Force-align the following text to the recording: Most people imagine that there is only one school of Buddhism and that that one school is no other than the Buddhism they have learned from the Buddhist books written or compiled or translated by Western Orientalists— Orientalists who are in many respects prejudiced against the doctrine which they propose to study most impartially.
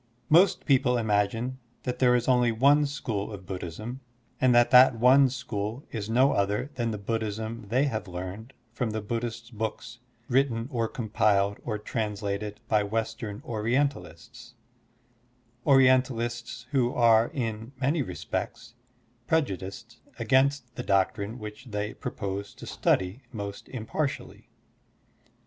Most 0.29 0.65
people 0.65 0.97
imagine 0.97 1.59
that 1.83 1.99
there 1.99 2.15
is 2.15 2.27
only 2.27 2.51
one 2.51 2.87
school 2.87 3.31
of 3.31 3.45
Buddhism 3.45 4.01
and 4.39 4.51
that 4.55 4.71
that 4.71 4.95
one 4.95 5.29
school 5.29 5.85
is 5.91 6.09
no 6.09 6.31
other 6.31 6.71
than 6.73 6.89
the 6.89 6.97
Buddhism 6.97 7.67
they 7.69 7.83
have 7.83 8.07
learned 8.07 8.53
from 8.73 8.89
the 8.89 9.01
Buddhist 9.03 9.55
books 9.59 9.99
written 10.27 10.67
or 10.71 10.87
compiled 10.87 11.59
or 11.63 11.77
translated 11.77 12.59
by 12.67 12.81
Western 12.81 13.43
Orientalists— 13.45 14.55
Orientalists 15.67 16.65
who 16.71 16.91
are 16.95 17.29
in 17.31 17.71
many 17.79 18.01
respects 18.01 18.73
prejudiced 19.27 19.99
against 20.17 20.73
the 20.73 20.81
doctrine 20.81 21.37
which 21.37 21.65
they 21.65 21.93
propose 21.93 22.55
to 22.55 22.65
study 22.65 23.21
most 23.31 23.69
impartially. 23.69 24.49